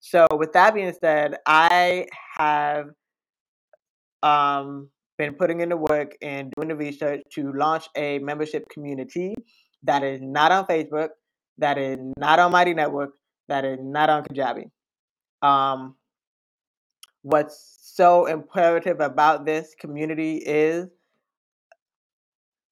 So 0.00 0.26
with 0.32 0.52
that 0.54 0.74
being 0.74 0.92
said, 1.00 1.36
I 1.46 2.06
have 2.36 2.86
um, 4.24 4.90
been 5.18 5.34
putting 5.34 5.60
in 5.60 5.68
the 5.68 5.76
work 5.76 6.16
and 6.20 6.52
doing 6.56 6.68
the 6.68 6.76
research 6.76 7.22
to 7.34 7.52
launch 7.52 7.86
a 7.96 8.18
membership 8.18 8.68
community 8.68 9.34
that 9.84 10.02
is 10.02 10.20
not 10.20 10.52
on 10.52 10.66
Facebook, 10.66 11.10
that 11.58 11.78
is 11.78 11.98
not 12.18 12.38
on 12.38 12.52
Mighty 12.52 12.74
Network, 12.74 13.14
that 13.48 13.64
is 13.64 13.78
not 13.80 14.10
on 14.10 14.24
Kajabi. 14.24 14.70
Um, 15.42 15.94
what's 17.22 17.76
so 17.94 18.26
imperative 18.26 19.00
about 19.00 19.46
this 19.46 19.74
community 19.78 20.36
is 20.36 20.86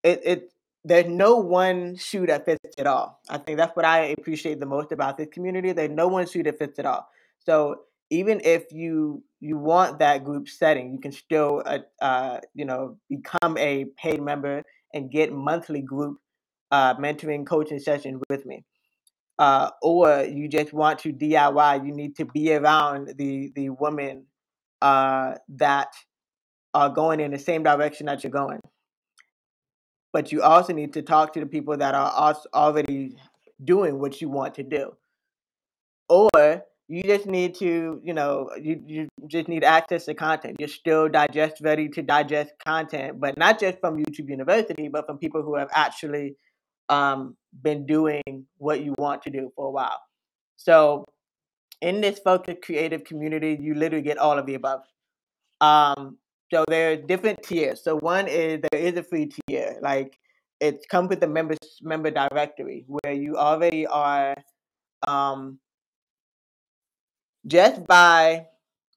it, 0.03 0.21
it 0.25 0.53
there's 0.85 1.07
no 1.07 1.37
one 1.37 1.97
shoe 1.97 2.27
that 2.27 2.45
fits 2.45 2.61
it 2.77 2.87
all. 2.87 3.21
I 3.31 3.39
think 3.39 3.57
that's 3.57 3.75
what 3.75 3.87
I 3.87 4.15
appreciate 4.19 4.61
the 4.61 4.67
most 4.67 4.93
about 4.93 5.17
this 5.17 5.29
community. 5.33 5.73
There's 5.73 5.91
no 5.91 6.09
one 6.09 6.27
shoe 6.27 6.43
that 6.43 6.59
fits 6.59 6.79
it 6.79 6.85
all. 6.85 7.09
So 7.39 7.81
even 8.11 8.41
if 8.45 8.71
you 8.71 9.25
you 9.41 9.57
want 9.59 9.99
that 9.99 10.25
group 10.25 10.49
setting, 10.49 10.93
you 10.93 11.01
can 11.01 11.13
still 11.13 11.63
uh, 11.65 11.79
uh, 12.01 12.41
you 12.55 12.65
know 12.65 12.97
become 13.09 13.57
a 13.59 13.87
paid 13.97 14.23
member 14.23 14.63
and 14.93 15.11
get 15.11 15.33
monthly 15.33 15.81
group 15.83 16.19
uh, 16.71 16.95
mentoring 16.97 17.47
coaching 17.47 17.79
sessions 17.79 18.23
with 18.29 18.45
me. 18.47 18.65
Uh, 19.39 19.71
or 19.83 20.23
you 20.25 20.49
just 20.49 20.73
want 20.73 21.01
to 21.01 21.13
DIY, 21.13 21.87
you 21.87 21.93
need 21.93 22.17
to 22.17 22.25
be 22.25 22.55
around 22.55 23.15
the 23.17 23.51
the 23.55 23.71
women 23.71 24.27
uh, 24.81 25.35
that 25.49 25.93
are 26.73 26.91
going 26.91 27.21
in 27.21 27.33
the 27.33 27.39
same 27.39 27.63
direction 27.63 28.07
that 28.07 28.23
you're 28.23 28.31
going 28.31 28.61
but 30.15 30.31
you 30.31 30.43
also 30.43 30.73
need 30.73 30.93
to 30.93 31.03
talk 31.03 31.33
to 31.33 31.41
the 31.41 31.47
people 31.47 31.77
that 31.77 31.93
are 31.93 32.37
already 32.55 33.17
doing 33.63 33.99
what 33.99 34.21
you 34.21 34.29
want 34.29 34.55
to 34.55 34.63
do. 34.63 34.93
Or 36.09 36.63
you 36.87 37.03
just 37.03 37.27
need 37.27 37.57
to, 37.57 38.01
you 38.03 38.15
know, 38.15 38.49
you, 38.57 38.81
you 38.87 39.09
just 39.27 39.49
need 39.49 39.65
access 39.65 40.05
to 40.05 40.15
content. 40.15 40.57
You're 40.61 40.69
still 40.69 41.09
digest 41.09 41.57
ready 41.63 41.89
to 41.89 42.03
digest 42.03 42.53
content, 42.65 43.19
but 43.19 43.37
not 43.37 43.59
just 43.59 43.81
from 43.81 43.97
YouTube 43.97 44.29
University, 44.29 44.89
but 44.89 45.05
from 45.05 45.19
people 45.19 45.43
who 45.43 45.57
have 45.57 45.69
actually 45.75 46.37
um, 46.89 47.37
been 47.63 47.87
doing 47.87 48.47
what 48.59 48.83
you 48.83 48.95
want 48.99 49.23
to 49.23 49.31
do 49.31 49.53
for 49.57 49.67
a 49.67 49.71
while. 49.71 50.01
So 50.57 51.05
in 51.81 52.01
this 52.01 52.19
focused 52.19 52.63
creative 52.63 53.05
community, 53.05 53.59
you 53.61 53.75
literally 53.75 54.03
get 54.03 54.19
all 54.19 54.39
of 54.39 54.47
the 54.47 54.55
above. 54.55 54.83
Um, 55.61 56.19
so 56.53 56.65
there 56.69 56.93
are 56.93 56.97
different 56.97 57.43
tiers. 57.43 57.83
So 57.83 57.97
one 57.97 58.29
is 58.29 58.61
there 58.71 58.81
is 58.81 58.97
a 58.97 59.03
free 59.03 59.31
tier. 59.49 59.79
Like 59.83 60.19
it 60.61 60.89
comes 60.89 61.09
with 61.09 61.21
the 61.21 61.27
member 61.27 61.57
member 61.83 62.11
directory 62.11 62.85
where 62.87 63.13
you 63.13 63.37
already 63.37 63.87
are 63.87 64.35
um, 65.07 65.59
just 67.47 67.87
by 67.87 68.47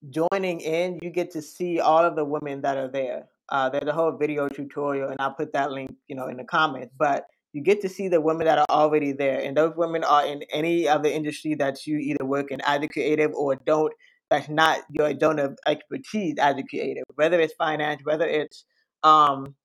joining 0.10 0.62
in, 0.62 1.00
you 1.01 1.10
get 1.10 1.32
to 1.32 1.41
see 1.41 1.79
all 1.79 2.06
of 2.06 2.15
the 2.15 2.24
women 2.24 2.62
that 2.62 2.77
are 2.77 2.88
there. 2.88 3.27
Uh, 3.50 3.70
there's 3.70 3.88
a 3.88 3.94
whole 3.94 4.12
video 4.12 4.48
tutorial, 4.48 5.10
and 5.10 5.20
I'll 5.20 5.34
put 5.34 5.53
that 5.53 5.72
link, 5.72 5.96
you 6.08 6.15
know, 6.15 6.27
in 6.27 6.38
the 6.38 6.44
comments. 6.44 6.94
But 6.98 7.25
you 7.57 7.63
get 7.63 7.81
to 7.81 7.89
see 7.89 8.07
the 8.07 8.21
women 8.21 8.45
that 8.45 8.59
are 8.59 8.67
already 8.69 9.13
there, 9.13 9.39
and 9.39 9.57
those 9.57 9.73
women 9.75 10.03
are 10.03 10.23
in 10.27 10.43
any 10.53 10.87
other 10.87 11.09
industry 11.09 11.55
that 11.55 11.87
you 11.87 11.97
either 11.97 12.23
work 12.23 12.51
in 12.51 12.61
a 12.61 12.87
creative 12.87 13.31
or 13.33 13.55
don't. 13.65 13.91
That's 14.29 14.47
not 14.47 14.81
your 14.91 15.17
zone 15.19 15.39
of 15.39 15.57
expertise 15.65 16.35
as 16.39 16.55
a 16.55 16.63
creative, 16.63 17.05
whether 17.15 17.39
it's 17.39 17.55
finance, 17.55 18.01
whether 18.03 18.27
it's 18.27 18.63
um, 19.01 19.55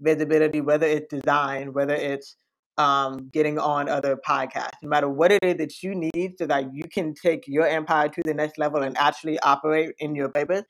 visibility, 0.00 0.62
whether 0.62 0.86
it's 0.86 1.14
design, 1.14 1.74
whether 1.74 1.94
it's 1.94 2.36
um, 2.78 3.28
getting 3.30 3.58
on 3.58 3.90
other 3.90 4.16
podcasts, 4.26 4.80
no 4.82 4.88
matter 4.88 5.10
what 5.10 5.32
it 5.32 5.40
is 5.42 5.56
that 5.58 5.82
you 5.82 5.94
need 5.94 6.36
so 6.38 6.46
that 6.46 6.72
you 6.72 6.84
can 6.84 7.12
take 7.12 7.44
your 7.46 7.66
empire 7.66 8.08
to 8.08 8.22
the 8.24 8.32
next 8.32 8.56
level 8.56 8.82
and 8.82 8.96
actually 8.96 9.38
operate 9.40 9.90
in 9.98 10.14
your 10.14 10.30
papers, 10.30 10.62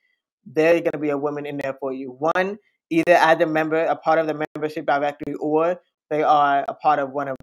there's 0.44 0.80
going 0.80 0.90
to 0.90 0.98
be 0.98 1.10
a 1.10 1.18
woman 1.18 1.46
in 1.46 1.60
there 1.62 1.76
for 1.78 1.92
you. 1.92 2.16
One, 2.34 2.58
either 2.90 3.14
as 3.14 3.40
a 3.40 3.46
member, 3.46 3.84
a 3.84 3.94
part 3.94 4.18
of 4.18 4.26
the 4.26 4.44
membership 4.56 4.86
directory, 4.86 5.34
or 5.34 5.80
they 6.10 6.22
are 6.22 6.64
a 6.68 6.74
part 6.74 6.98
of 6.98 7.12
one 7.12 7.28
of 7.28 7.36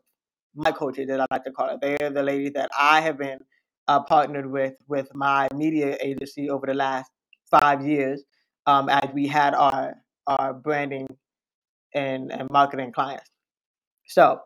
my 0.55 0.71
coaches 0.71 1.07
that 1.07 1.19
I 1.21 1.25
like 1.31 1.43
to 1.45 1.51
call 1.51 1.69
it. 1.69 1.79
They're 1.81 2.09
the 2.09 2.23
ladies 2.23 2.53
that 2.53 2.69
I 2.77 3.01
have 3.01 3.17
been 3.17 3.39
uh, 3.87 4.01
partnered 4.03 4.51
with 4.51 4.73
with 4.87 5.07
my 5.13 5.47
media 5.55 5.97
agency 6.01 6.49
over 6.49 6.65
the 6.65 6.73
last 6.73 7.11
five 7.49 7.85
years 7.85 8.23
um, 8.65 8.89
as 8.89 9.09
we 9.13 9.27
had 9.27 9.53
our 9.53 9.95
our 10.27 10.53
branding 10.53 11.07
and, 11.93 12.31
and 12.31 12.49
marketing 12.49 12.91
clients. 12.91 13.29
So 14.07 14.41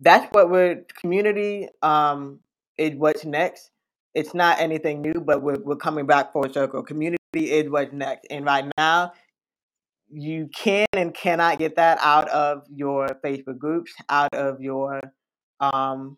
that's 0.00 0.26
what 0.32 0.50
we're 0.50 0.84
community 1.00 1.68
um, 1.82 2.40
is 2.78 2.94
what's 2.96 3.24
next. 3.24 3.70
It's 4.14 4.34
not 4.34 4.60
anything 4.60 5.02
new, 5.02 5.14
but 5.14 5.42
we're, 5.42 5.60
we're 5.62 5.76
coming 5.76 6.06
back 6.06 6.32
full 6.32 6.52
circle. 6.52 6.82
Community 6.82 7.18
is 7.34 7.70
what's 7.70 7.92
next. 7.92 8.26
And 8.30 8.44
right 8.44 8.64
now, 8.76 9.12
you 10.12 10.48
can 10.54 10.86
and 10.92 11.14
cannot 11.14 11.58
get 11.58 11.76
that 11.76 11.98
out 12.00 12.28
of 12.28 12.62
your 12.68 13.08
Facebook 13.24 13.58
groups, 13.58 13.92
out 14.08 14.34
of 14.34 14.60
your 14.60 15.00
um, 15.60 16.16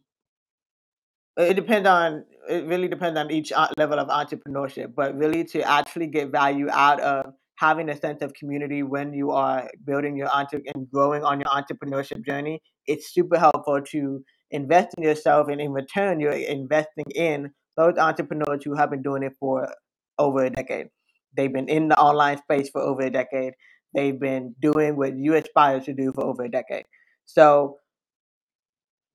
it 1.36 1.54
depends 1.54 1.88
on 1.88 2.24
it 2.48 2.66
really 2.66 2.88
depends 2.88 3.18
on 3.18 3.30
each 3.30 3.52
uh, 3.52 3.68
level 3.78 3.98
of 3.98 4.08
entrepreneurship 4.08 4.94
but 4.94 5.16
really 5.16 5.44
to 5.44 5.62
actually 5.62 6.06
get 6.06 6.30
value 6.30 6.68
out 6.70 7.00
of 7.00 7.32
having 7.56 7.88
a 7.88 7.96
sense 7.96 8.20
of 8.22 8.34
community 8.34 8.82
when 8.82 9.12
you 9.14 9.30
are 9.30 9.70
building 9.86 10.16
your 10.16 10.28
entre- 10.32 10.60
and 10.74 10.90
growing 10.90 11.24
on 11.24 11.40
your 11.40 11.48
entrepreneurship 11.48 12.24
journey 12.24 12.60
it's 12.86 13.14
super 13.14 13.38
helpful 13.38 13.80
to 13.80 14.22
invest 14.50 14.94
in 14.98 15.04
yourself 15.04 15.48
and 15.48 15.60
in 15.60 15.72
return 15.72 16.20
you're 16.20 16.32
investing 16.32 17.06
in 17.14 17.50
those 17.76 17.96
entrepreneurs 17.96 18.62
who 18.64 18.74
have 18.74 18.90
been 18.90 19.02
doing 19.02 19.22
it 19.22 19.32
for 19.40 19.68
over 20.18 20.44
a 20.44 20.50
decade. 20.50 20.88
They've 21.34 21.52
been 21.52 21.68
in 21.68 21.88
the 21.88 21.98
online 21.98 22.38
space 22.38 22.68
for 22.70 22.82
over 22.82 23.02
a 23.02 23.10
decade 23.10 23.54
they've 23.94 24.20
been 24.20 24.54
doing 24.60 24.96
what 24.96 25.16
you 25.16 25.34
aspire 25.34 25.80
to 25.80 25.92
do 25.92 26.12
for 26.12 26.24
over 26.24 26.44
a 26.44 26.50
decade 26.50 26.84
so 27.24 27.78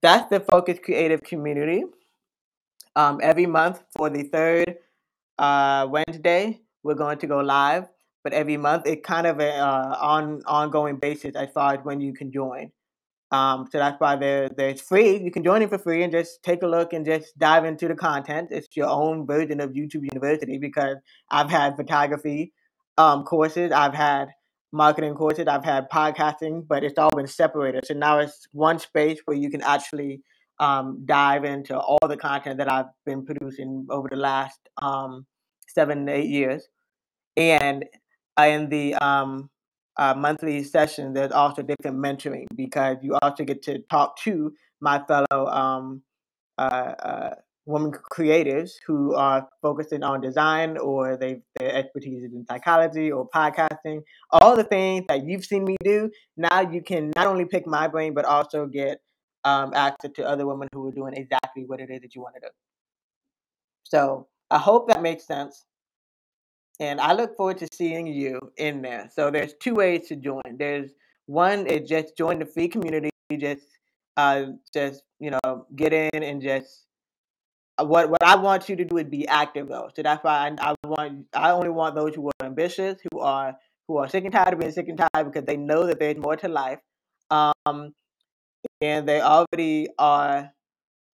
that's 0.01 0.29
the 0.29 0.39
focus 0.39 0.79
creative 0.83 1.21
community 1.23 1.83
um, 2.95 3.19
every 3.21 3.45
month 3.45 3.83
for 3.95 4.09
the 4.09 4.23
third 4.23 4.75
uh, 5.37 5.87
Wednesday, 5.89 6.61
we're 6.83 6.95
going 6.95 7.19
to 7.19 7.27
go 7.27 7.39
live. 7.39 7.87
But 8.23 8.33
every 8.33 8.57
month, 8.57 8.87
it's 8.87 9.05
kind 9.05 9.27
of 9.27 9.39
a 9.39 9.51
uh, 9.51 9.97
on 10.01 10.41
ongoing 10.45 10.97
basis 10.97 11.35
as 11.35 11.49
far 11.53 11.75
as 11.75 11.79
when 11.83 12.01
you 12.01 12.13
can 12.13 12.31
join. 12.31 12.71
Um, 13.31 13.67
so 13.71 13.77
that's 13.77 13.99
why 13.99 14.15
there 14.15 14.49
there's 14.49 14.81
free. 14.81 15.17
You 15.17 15.31
can 15.31 15.43
join 15.43 15.61
it 15.61 15.69
for 15.69 15.77
free 15.77 16.03
and 16.03 16.11
just 16.11 16.43
take 16.43 16.63
a 16.63 16.67
look 16.67 16.91
and 16.91 17.05
just 17.05 17.37
dive 17.37 17.65
into 17.65 17.87
the 17.87 17.95
content. 17.95 18.49
It's 18.51 18.67
your 18.75 18.87
own 18.87 19.25
version 19.27 19.61
of 19.61 19.71
YouTube 19.71 20.03
University 20.11 20.57
because 20.57 20.97
I've 21.29 21.49
had 21.49 21.75
photography 21.77 22.53
um, 22.97 23.23
courses, 23.23 23.71
I've 23.71 23.93
had 23.93 24.29
marketing 24.77 25.15
courses, 25.15 25.47
I've 25.47 25.65
had 25.65 25.89
podcasting, 25.89 26.67
but 26.67 26.83
it's 26.83 26.97
all 26.97 27.13
been 27.15 27.27
separated. 27.27 27.85
So 27.85 27.95
now 27.95 28.19
it's 28.19 28.47
one 28.53 28.79
space 28.79 29.19
where 29.25 29.35
you 29.35 29.49
can 29.49 29.61
actually 29.61 30.21
um, 30.59 31.03
dive 31.05 31.43
into 31.43 31.77
all 31.77 32.07
the 32.07 32.15
content 32.15 32.59
that 32.59 32.71
I've 32.71 32.85
been 33.05 33.25
producing 33.25 33.87
over 33.89 34.07
the 34.09 34.15
last 34.15 34.59
um, 34.81 35.25
seven, 35.67 36.07
eight 36.07 36.29
years. 36.29 36.67
And 37.35 37.85
in 38.39 38.69
the 38.69 38.95
um, 38.95 39.49
uh, 39.97 40.13
monthly 40.13 40.63
session, 40.63 41.13
there's 41.13 41.31
also 41.31 41.63
different 41.63 41.97
mentoring 41.97 42.45
because 42.55 42.97
you 43.01 43.17
also 43.21 43.43
get 43.43 43.63
to 43.63 43.79
talk 43.89 44.17
to 44.19 44.53
my 44.79 45.03
fellow 45.07 45.47
um, 45.47 46.03
uh, 46.57 46.93
uh, 47.03 47.35
women 47.67 47.91
creatives 47.91 48.71
who 48.87 49.13
are 49.13 49.47
focusing 49.61 50.01
on 50.01 50.21
design 50.21 50.77
or 50.77 51.17
they 51.17 51.41
their 51.59 51.75
expertise 51.75 52.23
is 52.23 52.33
in 52.33 52.45
psychology 52.49 53.11
or 53.11 53.29
podcasting. 53.29 54.01
All 54.31 54.55
the 54.55 54.63
things 54.63 55.05
that 55.09 55.25
you've 55.25 55.43
seen 55.43 55.65
me 55.65 55.75
do, 55.83 56.09
now 56.37 56.61
you 56.61 56.81
can 56.81 57.11
not 57.15 57.27
only 57.27 57.45
pick 57.45 57.67
my 57.67 57.87
brain 57.87 58.13
but 58.13 58.25
also 58.25 58.65
get 58.65 58.99
um, 59.43 59.73
access 59.73 60.11
to 60.15 60.25
other 60.25 60.47
women 60.47 60.69
who 60.73 60.87
are 60.87 60.91
doing 60.91 61.13
exactly 61.13 61.65
what 61.67 61.81
it 61.81 61.89
is 61.89 62.01
that 62.01 62.15
you 62.15 62.21
want 62.21 62.35
to 62.35 62.41
do. 62.41 62.47
So 63.83 64.27
I 64.49 64.57
hope 64.57 64.87
that 64.87 65.01
makes 65.01 65.27
sense. 65.27 65.65
And 66.79 67.01
I 67.01 67.13
look 67.13 67.35
forward 67.35 67.57
to 67.57 67.67
seeing 67.73 68.07
you 68.07 68.39
in 68.57 68.81
there. 68.81 69.09
So 69.13 69.29
there's 69.29 69.53
two 69.61 69.75
ways 69.75 70.07
to 70.07 70.15
join. 70.15 70.41
There's 70.57 70.91
one 71.25 71.67
is 71.67 71.89
just 71.89 72.15
join 72.17 72.39
the 72.39 72.45
free 72.45 72.69
community, 72.69 73.09
just 73.37 73.63
uh 74.15 74.45
just 74.73 75.03
you 75.19 75.31
know 75.31 75.67
get 75.75 75.93
in 75.93 76.23
and 76.23 76.41
just 76.41 76.86
what 77.79 78.09
what 78.09 78.23
I 78.23 78.35
want 78.35 78.69
you 78.69 78.75
to 78.75 78.85
do 78.85 78.97
is 78.97 79.05
be 79.05 79.27
active 79.27 79.67
though. 79.67 79.89
So 79.95 80.01
that's 80.01 80.23
why 80.23 80.49
I, 80.59 80.71
I 80.71 80.75
want 80.83 81.25
I 81.33 81.51
only 81.51 81.69
want 81.69 81.95
those 81.95 82.15
who 82.15 82.27
are 82.27 82.45
ambitious, 82.45 82.99
who 83.11 83.19
are 83.19 83.55
who 83.87 83.97
are 83.97 84.09
sick 84.09 84.23
and 84.23 84.33
tired 84.33 84.53
of 84.53 84.59
being 84.59 84.71
sick 84.71 84.87
and 84.87 84.97
tired 84.97 85.31
because 85.31 85.45
they 85.45 85.57
know 85.57 85.85
that 85.87 85.99
there's 85.99 86.17
more 86.17 86.35
to 86.37 86.47
life. 86.47 86.79
Um, 87.29 87.93
and 88.81 89.07
they 89.07 89.21
already 89.21 89.89
are 89.97 90.51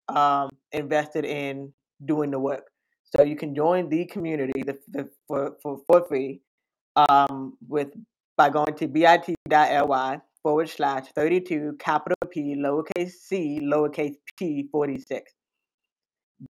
um, 0.09 0.49
invested 0.71 1.25
in 1.25 1.73
doing 2.03 2.31
the 2.31 2.39
work. 2.39 2.65
So 3.03 3.23
you 3.23 3.35
can 3.35 3.53
join 3.53 3.89
the 3.89 4.05
community 4.05 4.63
the, 4.63 4.77
the, 4.87 5.09
for, 5.27 5.57
for, 5.61 5.79
for 5.87 6.07
free 6.07 6.41
um, 6.95 7.57
with 7.67 7.89
by 8.37 8.49
going 8.49 8.75
to 8.75 8.87
bit.ly 8.87 10.21
forward 10.41 10.69
slash 10.69 11.05
32 11.15 11.75
capital 11.79 12.17
P 12.29 12.55
lowercase 12.57 13.11
c 13.11 13.59
lowercase 13.61 14.15
p 14.37 14.67
46. 14.71 15.31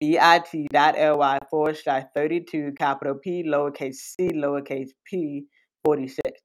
bit.ly 0.00 1.38
forward 1.50 1.76
slash 1.76 2.04
32 2.14 2.72
capital 2.78 3.14
P 3.14 3.44
lowercase 3.46 3.94
c 3.94 4.30
lowercase 4.32 4.90
p 5.04 5.44
46. 5.84 6.40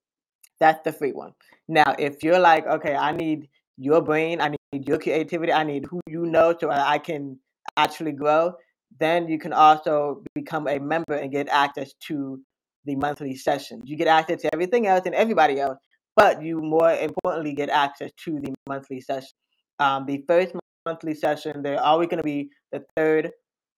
That's 0.59 0.83
the 0.83 0.91
free 0.91 1.11
one. 1.11 1.33
Now, 1.67 1.95
if 1.97 2.23
you're 2.23 2.39
like, 2.39 2.67
okay, 2.67 2.95
I 2.95 3.11
need 3.11 3.47
your 3.77 4.01
brain, 4.01 4.41
I 4.41 4.55
need 4.73 4.87
your 4.87 4.99
creativity, 4.99 5.53
I 5.53 5.63
need 5.63 5.85
who 5.85 6.01
you 6.07 6.25
know 6.25 6.53
so 6.59 6.69
I 6.69 6.99
can 6.99 7.39
actually 7.77 8.11
grow, 8.11 8.53
then 8.99 9.27
you 9.29 9.39
can 9.39 9.53
also 9.53 10.23
become 10.35 10.67
a 10.67 10.79
member 10.79 11.13
and 11.13 11.31
get 11.31 11.47
access 11.47 11.93
to 12.07 12.41
the 12.85 12.95
monthly 12.95 13.35
sessions. 13.35 13.83
You 13.85 13.95
get 13.95 14.07
access 14.07 14.41
to 14.41 14.49
everything 14.53 14.87
else 14.87 15.03
and 15.05 15.15
everybody 15.15 15.59
else, 15.59 15.77
but 16.15 16.43
you 16.43 16.59
more 16.61 16.91
importantly 16.91 17.53
get 17.53 17.69
access 17.69 18.11
to 18.25 18.39
the 18.41 18.53
monthly 18.67 18.99
session. 18.99 19.31
Um, 19.79 20.05
the 20.05 20.23
first 20.27 20.53
monthly 20.89 21.13
session, 21.13 21.61
they're 21.61 21.81
always 21.81 22.07
going 22.07 22.17
to 22.17 22.23
be 22.23 22.49
the 22.71 22.83
third, 22.95 23.31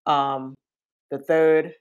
um, 0.06 0.56
the 1.12 1.20
third 1.20 1.74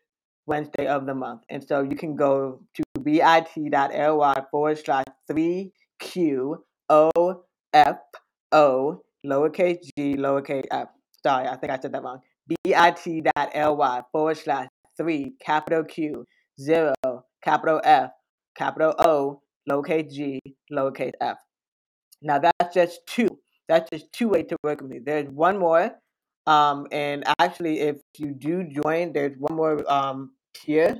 Wednesday 0.46 0.86
of 0.86 1.06
the 1.06 1.14
month. 1.14 1.42
And 1.48 1.62
so 1.62 1.82
you 1.82 1.96
can 1.96 2.16
go 2.16 2.60
to 2.74 2.82
bit.ly 3.02 4.44
forward 4.50 4.78
slash 4.78 5.04
3Q 5.30 6.56
O 6.88 7.42
F 7.72 7.96
O 8.50 9.02
lowercase 9.24 9.78
g 9.96 10.16
lowercase 10.16 10.66
f. 10.72 10.88
Sorry, 11.22 11.46
I 11.46 11.56
think 11.56 11.72
I 11.72 11.78
said 11.78 11.92
that 11.92 12.02
wrong. 12.02 12.20
bit.ly 12.48 14.02
forward 14.10 14.36
slash 14.36 14.68
3 14.96 15.34
capital 15.40 15.84
Q 15.84 16.26
0 16.60 16.94
capital 17.44 17.80
F 17.84 18.10
capital 18.56 18.94
O 18.98 19.40
lowercase 19.70 20.10
g 20.10 20.40
lowercase 20.72 21.12
f. 21.20 21.38
Now 22.22 22.40
that's 22.40 22.74
just 22.74 23.06
two. 23.06 23.29
That's 23.70 23.88
just 23.88 24.12
two 24.12 24.28
ways 24.28 24.46
to 24.48 24.56
work 24.64 24.80
with 24.80 24.90
me. 24.90 24.98
There's 24.98 25.28
one 25.28 25.56
more. 25.56 25.92
Um, 26.44 26.88
and 26.90 27.22
actually, 27.38 27.78
if 27.78 27.98
you 28.18 28.34
do 28.34 28.64
join, 28.64 29.12
there's 29.12 29.36
one 29.38 29.56
more 29.56 29.88
um, 29.90 30.32
tier 30.54 30.98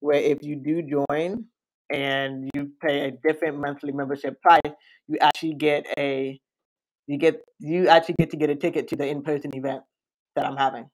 where 0.00 0.20
if 0.20 0.42
you 0.42 0.56
do 0.56 0.82
join 0.82 1.46
and 1.90 2.50
you 2.54 2.70
pay 2.82 3.08
a 3.08 3.12
different 3.26 3.58
monthly 3.58 3.92
membership 3.92 4.42
price, 4.42 4.74
you 5.08 5.16
actually 5.22 5.54
get 5.54 5.86
a 5.98 6.38
you 7.06 7.16
get 7.16 7.40
you 7.58 7.88
actually 7.88 8.16
get 8.18 8.28
to 8.32 8.36
get 8.36 8.50
a 8.50 8.56
ticket 8.56 8.88
to 8.88 8.96
the 8.96 9.06
in-person 9.06 9.52
event 9.54 9.80
that 10.36 10.44
I'm 10.44 10.58
having. 10.58 10.90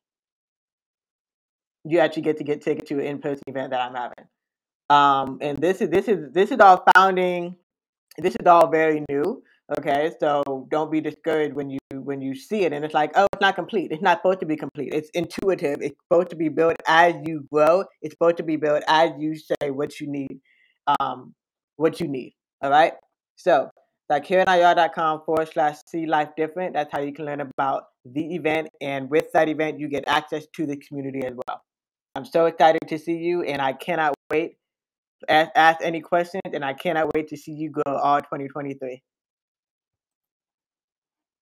You 1.84 1.98
actually 1.98 2.22
get 2.22 2.36
to 2.38 2.44
get 2.44 2.62
ticket 2.62 2.86
to 2.86 2.94
an 3.00 3.06
in-person 3.06 3.42
event 3.48 3.70
that 3.70 3.80
I'm 3.80 3.94
having. 3.96 4.24
Um, 4.88 5.38
and 5.40 5.58
this 5.58 5.80
is 5.80 5.90
this 5.90 6.06
is 6.06 6.32
this 6.32 6.52
is 6.52 6.60
all 6.60 6.84
founding. 6.94 7.56
This 8.18 8.36
is 8.38 8.46
all 8.46 8.68
very 8.70 9.04
new. 9.10 9.42
Okay, 9.78 10.12
so 10.20 10.68
don't 10.70 10.92
be 10.92 11.00
discouraged 11.00 11.54
when 11.54 11.70
you 11.70 11.78
when 11.90 12.20
you 12.20 12.36
see 12.36 12.62
it 12.62 12.72
and 12.72 12.84
it's 12.84 12.94
like, 12.94 13.10
oh, 13.16 13.26
it's 13.32 13.40
not 13.40 13.56
complete. 13.56 13.90
It's 13.90 14.02
not 14.02 14.18
supposed 14.18 14.38
to 14.40 14.46
be 14.46 14.56
complete. 14.56 14.94
It's 14.94 15.10
intuitive. 15.10 15.78
It's 15.80 15.96
supposed 16.04 16.30
to 16.30 16.36
be 16.36 16.48
built 16.48 16.76
as 16.86 17.14
you 17.24 17.44
grow. 17.52 17.84
It's 18.00 18.14
supposed 18.14 18.36
to 18.36 18.44
be 18.44 18.56
built 18.56 18.84
as 18.86 19.10
you 19.18 19.34
say 19.34 19.70
what 19.70 19.98
you 19.98 20.06
need, 20.06 20.40
um, 21.00 21.34
what 21.76 22.00
you 22.00 22.06
need. 22.06 22.34
All 22.62 22.70
right. 22.70 22.92
So 23.34 23.70
com 24.08 25.22
forward 25.26 25.48
slash 25.52 25.78
see 25.86 26.06
life 26.06 26.28
different. 26.36 26.74
That's 26.74 26.92
how 26.92 27.00
you 27.00 27.12
can 27.12 27.24
learn 27.24 27.40
about 27.40 27.84
the 28.04 28.36
event, 28.36 28.68
and 28.80 29.10
with 29.10 29.32
that 29.32 29.48
event, 29.48 29.80
you 29.80 29.88
get 29.88 30.04
access 30.06 30.46
to 30.54 30.66
the 30.66 30.76
community 30.76 31.26
as 31.26 31.34
well. 31.34 31.62
I'm 32.14 32.24
so 32.24 32.46
excited 32.46 32.82
to 32.88 32.98
see 32.98 33.16
you, 33.16 33.42
and 33.42 33.60
I 33.60 33.72
cannot 33.72 34.14
wait. 34.30 34.58
Ask, 35.28 35.50
ask 35.56 35.78
any 35.82 36.00
questions, 36.00 36.42
and 36.52 36.64
I 36.64 36.74
cannot 36.74 37.12
wait 37.14 37.28
to 37.28 37.36
see 37.36 37.52
you 37.52 37.70
go 37.70 37.82
all 37.96 38.20
2023. 38.20 39.02